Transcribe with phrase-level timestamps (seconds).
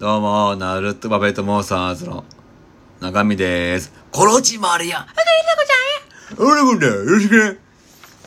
[0.00, 2.24] どうも、ナルトバベットモンスターズの
[3.00, 3.92] 中身でーす。
[4.12, 5.00] コロチマリア。
[5.00, 5.64] あかりなこ
[6.38, 6.52] ちゃんや。
[6.52, 7.58] 俺もだ、よろしくね。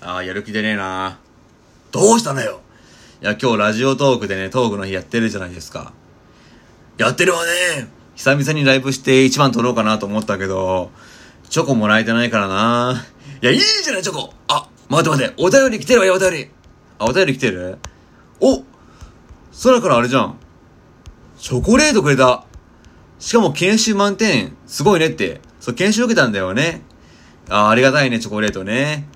[0.00, 1.18] あー、やる気でねえな
[1.92, 2.62] どうしたのよ
[3.20, 5.92] いや、今日ラジオトークでね、トークの日やってるじゃないですか。
[6.96, 7.90] やってるわね。
[8.14, 10.90] 久々にライブして一番撮ろうかなと思ったけど、
[11.50, 13.04] チョコもらえてないからな
[13.42, 14.32] いや、いいじゃない、チョコ。
[14.48, 16.50] あ、待って待って、お便り来てるわよ、お便り。
[16.98, 17.76] あ、お便り来てる？
[18.40, 18.64] お
[19.62, 20.38] 空からあれじゃん。
[21.38, 22.44] チョコレートくれた。
[23.20, 24.56] しかも研修満点。
[24.66, 25.40] すごいねって。
[25.60, 26.82] そう、研修受けたんだよね。
[27.48, 29.08] あ、あありがたいね、チョコレートね。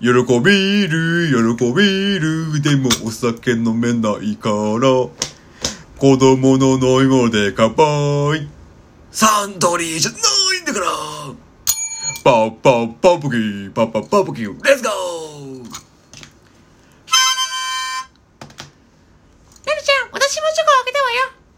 [0.00, 2.62] 喜びる、喜びる。
[2.62, 4.88] でもお酒飲めないから。
[5.98, 8.48] 子供の飲み物で乾杯。
[9.10, 10.16] サントリーじゃな
[10.58, 10.86] いんだから。
[12.22, 14.64] パッパッパップキー、パッパッパップキー。
[14.64, 15.07] レッツゴー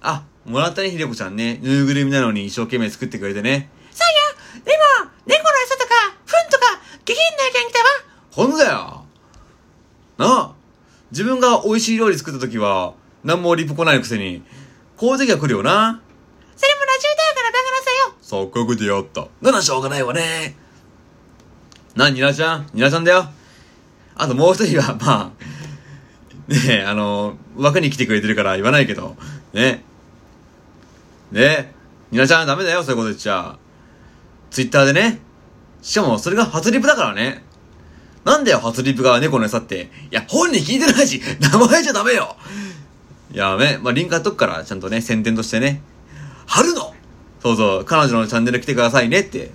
[0.03, 1.59] あ、もらったね、ひでこちゃんね。
[1.63, 3.71] ぬいぐるみなのに一生懸命作ってくれてね。
[3.93, 4.05] そ
[4.55, 4.65] うよ。
[4.65, 4.73] で
[5.05, 5.95] も、猫の餌とか、
[6.27, 7.85] 糞とか、下品な意見来たわ。
[8.31, 9.05] ほんとだよ
[10.17, 10.55] なあ
[11.11, 12.95] 自分が美味しい料理作った時は、
[13.25, 14.43] 何もリプ来ないくせに、
[14.97, 16.01] こういう時は来るよな。
[16.57, 18.47] それもラジオだからバカなさよ。
[18.47, 19.29] 錯覚でやった。
[19.43, 20.57] ならしょうがないわね。
[21.95, 22.71] な、ニラちゃん？
[22.73, 23.29] ニラちゃんだよ。
[24.15, 29.17] あともう一人は、まあ、ねえ、あの、枠に来てくれてるから言わないけど、
[29.53, 29.85] ね。
[31.33, 31.73] ね
[32.11, 33.57] ニラちゃんダメだよ、そういうこと言っちゃ。
[34.51, 35.21] ツイッターでね。
[35.81, 37.45] しかも、それが初リプだからね。
[38.25, 39.91] なんだよ、初リプが猫の餌って。
[40.11, 42.37] いや、本人聞いてないし、名前じゃダメよ。
[43.33, 45.83] やべ、まあ、リンク貼っとくから、ちゃんとね、宣伝としてね。
[46.47, 46.95] 貼るの
[47.41, 49.53] そうそう、彼女のチャンネル来てくださいねって。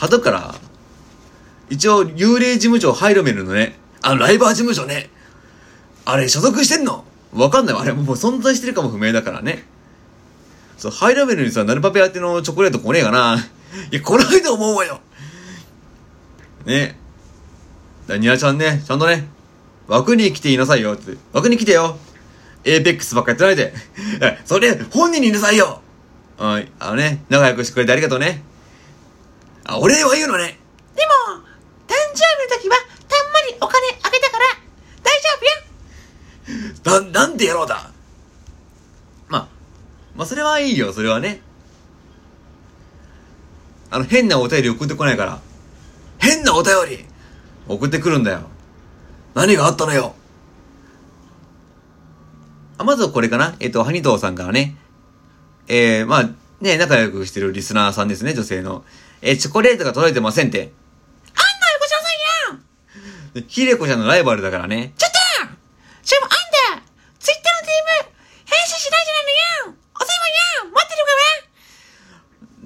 [0.00, 0.54] 貼っとくから、
[1.70, 5.10] 一応、幽霊事務所ハイロメルのね、あの、ライバー事務所ね。
[6.04, 7.82] あれ、所属してんのわかんないわ。
[7.82, 9.64] あれもう存在してるかも不明だからね。
[10.82, 13.36] そう、ハイラベルにさ、ナルパペ宛てのチョコレート来ねえかな。
[13.92, 15.00] いや、来ないと思うわよ。
[16.64, 16.98] ね。
[18.08, 19.28] だニラちゃんね、ちゃんとね、
[19.86, 21.16] 枠に来ていなさいよって。
[21.32, 21.98] 枠に来てよ。
[22.64, 23.72] エーペックスばっかやってないで。
[24.22, 25.82] えそれ、本人に言いなさいよ。
[26.36, 28.42] はい、あのね、仲良くしてくれてありがとうね。
[29.64, 30.58] あ、お礼は言うのね。
[30.96, 31.44] でも、
[31.86, 32.76] 誕生日の時は、
[33.08, 34.44] たんまりお金あげたから、
[35.04, 35.28] 大丈
[36.90, 37.02] 夫よ。
[37.12, 37.91] な、なんてやろうだ。
[40.22, 41.40] まあ、まあそれはいいよ、それはね。
[43.90, 45.40] あの、変なお便り送ってこないから。
[46.18, 47.04] 変なお便り。
[47.68, 48.42] 送ってくるんだよ。
[49.34, 50.14] 何があったのよ。
[52.78, 54.76] あ、まずはこれかなえっ、と、ハニトーさんからね。
[55.68, 56.30] えー、まあ、
[56.60, 58.84] ね、仲良くしてるリスナーさんですね、女性の。
[59.20, 60.58] えーチョコレートが届いてませんって。
[60.58, 60.70] あんな
[61.74, 61.90] 横丁
[62.54, 64.92] さんやでひでこちゃんのライバルだからね。
[64.96, 65.58] ちょっとん
[66.78, 66.82] た
[67.18, 68.12] ツイッターの DM
[68.44, 70.26] 返信しないじゃないのやお世話
[70.66, 71.12] や待ってるか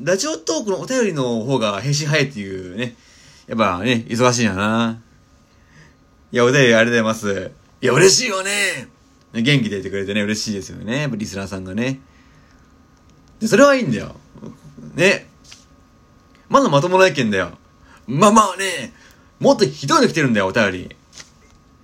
[0.06, 2.94] ラジオトークのお便りの方が返信早いっていうね。
[3.49, 5.03] やっぱね、忙しいんやな。
[6.31, 7.50] いや、お便りありがとうございます。
[7.81, 8.87] いや、嬉しいわね。
[9.33, 11.00] 元気でいてくれてね、嬉しいですよね。
[11.00, 11.99] やっぱリスナーさんがね。
[13.41, 14.15] で、それはいいんだよ。
[14.95, 15.27] ね。
[16.49, 17.59] まだまともな意見だよ。
[18.06, 18.93] まあまあね。
[19.41, 20.97] もっとひどいの来てるんだよ、お便り。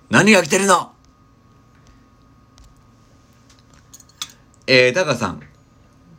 [0.09, 0.93] 何が来てるの？
[4.65, 5.41] えー、タカさん。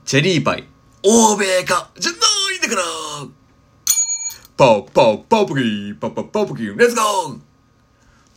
[0.04, 0.69] チェリーパイ。
[1.06, 2.19] 欧米か、じゃな
[2.54, 2.82] いんだから。
[4.56, 6.78] パーパーパープキー、パパパープキー。
[6.78, 7.41] レッツゴー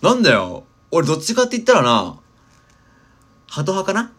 [0.02, 0.66] なんだよ。
[0.92, 2.20] 俺どっちかって言ったらな、
[3.48, 4.12] ハト派かな？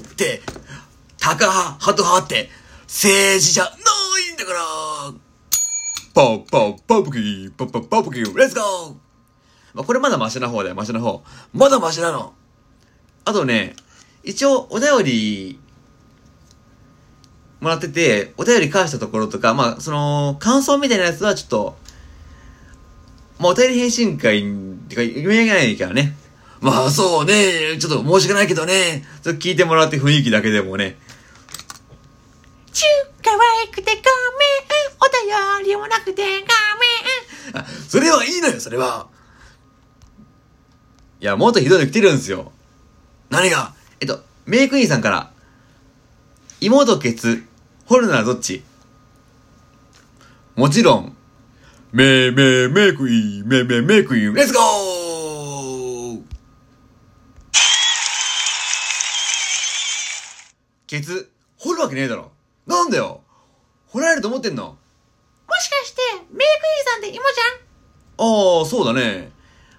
[0.00, 0.42] って、
[1.18, 2.50] タカ派、ハト派って、
[2.88, 3.74] 政治じゃない
[4.34, 4.60] んだから。
[6.14, 8.36] パーパーパープキー、パパパープキー。
[8.36, 8.94] レッツゴー
[9.74, 11.22] まあ、これまだマシな方だよ、マシな方。
[11.52, 12.34] まだマシなの。
[13.24, 13.74] あとね、
[14.22, 15.60] 一応お便り、
[17.60, 21.76] もらってて、お便り返したところとか、まあ、その、感想みたいなやつはちょっと、
[23.38, 24.44] まあ、お便り返信会、っ
[24.88, 26.14] てか、読み上げないからね。
[26.60, 29.04] まあそうね、ちょっと申し訳ないけどね。
[29.22, 30.96] ちょっと聞いてもらって雰囲気だけでもね。
[32.72, 34.00] チュー可愛くてごめん
[34.98, 39.08] お便りもなくてごめんあそれはいいのよ、それは。
[41.20, 42.50] いや、もっとひどいの来てるんですよ。
[43.30, 43.74] 何が？
[44.00, 45.32] えっと、メイクインさんから、
[46.60, 47.44] 妹ケツ、
[47.86, 48.62] 掘るならどっち？
[50.56, 51.16] もちろん、
[51.92, 56.22] めめメイクイン、めめメイクイン、レッツゴー！
[60.86, 62.30] ケツ、掘るわけねえだろ。
[62.66, 63.22] なんだよ？
[63.88, 64.64] 掘られると思ってんの？
[64.64, 64.76] も
[65.60, 68.58] しかして、メイクインさんって芋ちゃん？
[68.58, 69.32] ああ、そうだね。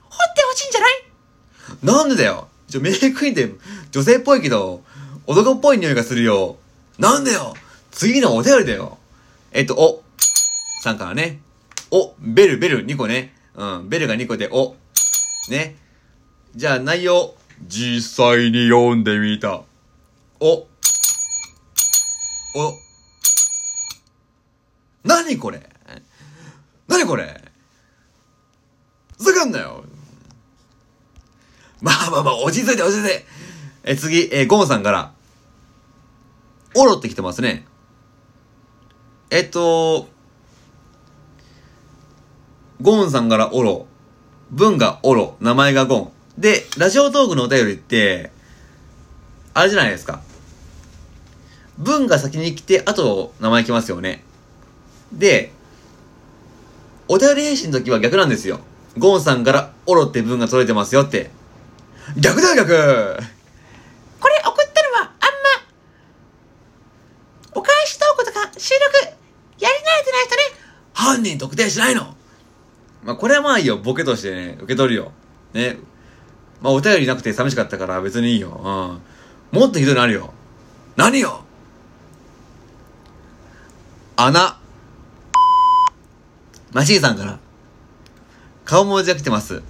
[0.09, 1.03] 掘ってほしいんじゃない？
[1.83, 2.49] なんでだよ？
[2.67, 3.51] ちょ、メイクインって
[3.91, 4.83] 女性っぽいけど、
[5.27, 6.57] 男っぽい匂いがするよ。
[6.99, 7.53] なんでよ
[7.91, 8.97] 次のお便りだよ。
[9.51, 10.03] えっと、お。
[10.81, 11.39] さんからね。
[11.91, 13.33] お、ベル、ベル2個ね。
[13.55, 14.75] うん、ベルが2個で、お。
[15.49, 15.75] ね。
[16.55, 17.35] じゃあ内容。
[17.67, 19.61] 実際に読んでみた。
[20.39, 20.47] お。
[20.49, 20.67] お。
[25.03, 25.61] 何これ
[26.87, 27.41] 何これ
[29.17, 29.84] ふざかんなよ。
[31.81, 33.25] まあまあまあ、落ち着いて落ち着いて。
[33.83, 35.11] え、次、えーゴンさんから。
[36.75, 37.65] オロって来てますね。
[39.29, 40.07] えっと、
[42.81, 43.87] ゴンさんからオロ。
[44.51, 45.37] 文がオロ。
[45.39, 46.11] 名前がゴン。
[46.37, 48.31] で、ラジオトークのお便りって、
[49.53, 50.21] あれじゃないですか。
[51.77, 54.23] 文が先に来て、あと名前来ますよね。
[55.13, 55.51] で、
[57.07, 58.59] お便り返信の時は逆なんですよ。
[58.97, 61.31] ゴンさんからオロって文が届いてますよって。
[62.17, 63.19] 逆だよ逆
[64.19, 65.29] これ送ったのはあん
[67.53, 69.15] ま、お返しトークとか収録、
[69.59, 70.41] やり慣れてない人ね。
[70.93, 72.15] 犯人特定しないの
[73.03, 73.77] まあ、これはまあいいよ。
[73.77, 75.11] ボケとしてね、受け取るよ。
[75.53, 75.77] ね。
[76.61, 78.99] まあ、お便りなくて寂しかったから別にいいよ。
[79.53, 79.59] うん。
[79.59, 80.33] もっとひどいのあるよ。
[80.95, 81.43] 何よ
[84.15, 84.57] 穴。
[86.71, 87.39] マシーさんから。
[88.63, 89.61] 顔文字が来てます。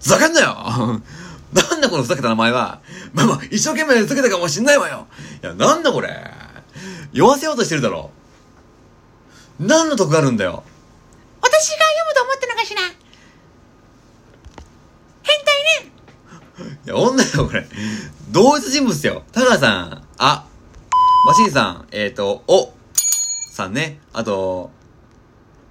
[0.00, 1.00] ふざけんなよ
[1.54, 2.82] なんだこのふざけた名前は。
[3.12, 5.06] まあまあ、一生懸命ふざけたかもしんないわよ。
[5.42, 6.08] いや、なんだこれ。
[7.12, 8.10] 酔わせようとしてるだろ。
[9.60, 10.64] 何の得があるんだよ。
[11.40, 12.82] 私が読むと思ってるのかしら。
[15.22, 16.74] 変態ね。
[16.86, 17.66] いや、女よ、これ。
[18.30, 19.22] 同一人物だよ。
[19.30, 20.46] タカさん、あ、
[21.26, 22.74] マシンさん、えっ、ー、と、お、
[23.52, 24.00] さんね。
[24.12, 24.72] あと、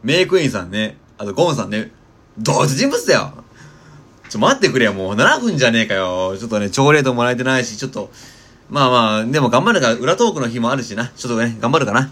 [0.01, 0.97] メイクインさんね。
[1.17, 1.91] あと、ゴンさんね。
[2.37, 3.42] 同一人物だよ。
[4.33, 6.35] ちょ、待ってくれよ、もう7分じゃねえかよ。
[6.35, 8.11] ちょっとね、朝礼ともらえてないし、ちょっと、
[8.67, 11.09] まあまあ、でも頑張るから、裏トークの日もあるしな。
[11.09, 12.11] ちょっとね、頑張るかな。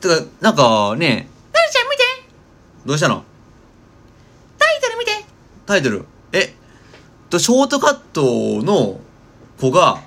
[0.00, 2.02] てか、なんかね、なるちゃん見て。
[2.86, 3.22] どうしたの？
[4.58, 5.12] タイトル見て。
[5.64, 6.06] タイトル？
[6.32, 6.54] え、
[7.28, 8.98] と、ショートカットの
[9.60, 10.02] 子が、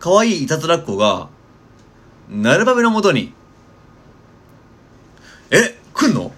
[0.00, 1.28] 可愛いいたずらっ子が、
[2.30, 3.34] ナルバベのもとに、
[5.50, 6.32] え、来んの？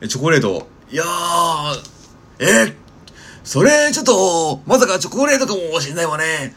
[0.00, 0.68] え、チョコレート。
[0.90, 1.82] いやー、
[2.38, 2.74] え
[3.44, 6.54] それ、ちょっと、まさかチョコレートかもしんないわね。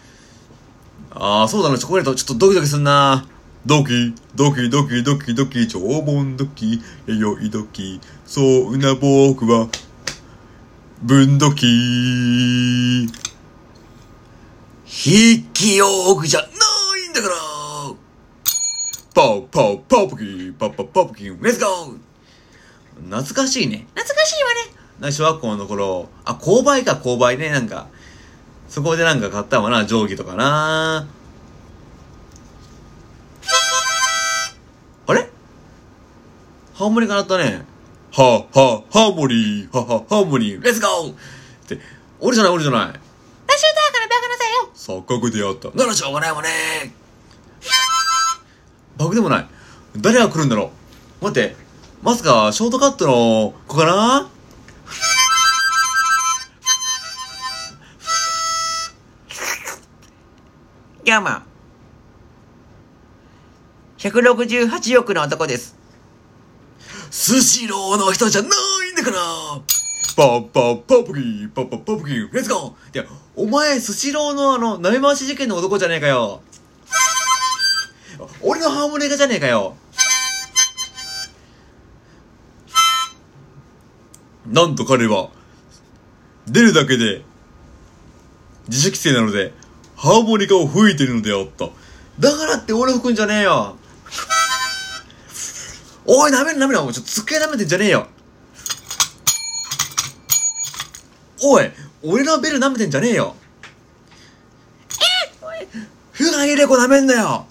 [1.12, 2.16] ああ、そうだな、チョコレート。
[2.16, 3.28] ちょっとドキドキすんな。
[3.66, 9.68] ドキ、ドキドキドキドキ、超盆ドキ、えよいドキ、そうな僕は、
[11.04, 11.66] 分ドキ
[14.86, 17.36] 筆記用具じゃないんだから
[19.14, 22.11] パウパウパウプキ、パッパパウプキ、レッツゴー
[23.10, 23.88] 懐かしいね。
[23.96, 24.56] 懐かしいわね。
[25.00, 27.88] な小学校の頃、あ、購買か、購買ね、なんか、
[28.70, 31.08] そこでなんか買ったわな、定規とかな。
[35.08, 35.30] あれ？
[36.74, 37.66] ハーモニカ鳴ったね。
[38.14, 41.16] は、は、ハーモニー、は、は、ハーモニー、レッツゴーっ
[41.68, 41.80] て、
[42.20, 42.82] 俺じゃない、俺じゃない。
[42.82, 45.04] ラジオターからバカなさいよ。
[45.04, 45.70] 錯覚であった。
[45.78, 46.94] ならしょうがないわね。
[48.98, 49.48] バグでもない。
[49.98, 50.72] 誰が来るんだろ
[51.22, 51.56] う待って、
[52.04, 54.28] まさか、ショートカットの子かな？
[61.06, 61.30] どうも。
[64.00, 65.78] 168億の男です。
[67.12, 68.50] スシローの人じゃない
[68.94, 69.18] んだから
[70.18, 72.34] パッパッパップキー、パッパッパップキー。
[72.34, 73.06] レッツゴーいや、
[73.36, 76.42] お前、スシローのあの、舐め回し事件の男じゃねえかよ。
[78.42, 79.76] 俺のハーモニカじゃねえかよ。
[84.52, 85.30] なんと彼は、
[86.48, 87.24] 出るだけで、
[88.68, 89.54] 自主規制なので、
[89.96, 91.70] ハーモニカを吹いてるのであった。
[92.20, 93.78] だからって俺吹くんじゃねえよ。
[96.06, 96.82] おい、舐める舐める。
[96.82, 98.08] お前ちょっと机舐めてんじゃねえよ。
[101.44, 101.72] おい、
[102.04, 103.36] 俺のベル舐めてんじゃねえよ。
[106.12, 107.46] ふが入れ子舐めんなよ。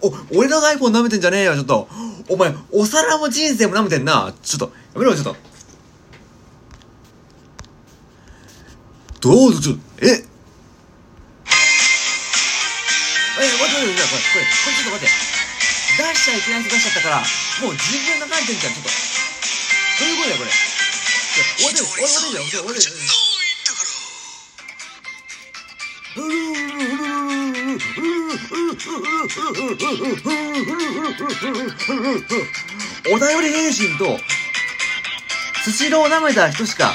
[0.00, 1.88] お、俺の iPhone 舐めてんじゃねえよ、ちょっと。
[2.28, 4.32] お前、お皿も人生も舐めてんな。
[4.42, 5.36] ちょっと、めろ、ちょっと。
[9.20, 10.06] どうぞ、ちょっと、え？
[10.06, 10.24] え、待
[13.48, 15.10] って待って待って、これ、これ、これちょっと待って。
[15.98, 18.90] 出しちゃいけない人出しちゃったから、もう自分の観点じゃん、ちょっと。
[18.90, 20.50] どういうことだよ、これ。
[20.50, 22.92] 終わってる、終わってる、終わってる、終わってる。
[33.10, 34.18] お便り返信と
[35.68, 36.94] スシローを舐めた人しか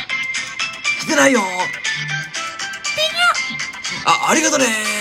[1.01, 1.41] 来てないよ。
[4.05, 4.92] あ、ありがとね